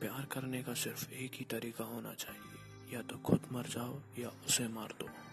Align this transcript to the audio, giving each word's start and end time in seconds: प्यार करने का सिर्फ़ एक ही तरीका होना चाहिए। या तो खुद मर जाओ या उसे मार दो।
प्यार 0.00 0.24
करने 0.24 0.62
का 0.62 0.74
सिर्फ़ 0.74 1.10
एक 1.10 1.30
ही 1.34 1.44
तरीका 1.44 1.84
होना 1.84 2.14
चाहिए। 2.14 2.94
या 2.96 3.02
तो 3.02 3.18
खुद 3.18 3.40
मर 3.52 3.62
जाओ 3.62 4.00
या 4.18 4.28
उसे 4.28 4.68
मार 4.68 4.94
दो। 5.00 5.29